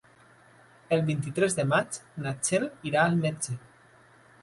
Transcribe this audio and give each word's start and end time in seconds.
El 0.97 1.03
vint-i-tres 1.09 1.57
de 1.61 1.67
maig 1.73 2.01
na 2.25 2.35
Txell 2.41 2.69
irà 2.93 3.07
al 3.11 3.23
metge. 3.25 3.63